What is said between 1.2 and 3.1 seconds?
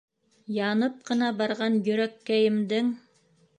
барған йөрәккәйемдең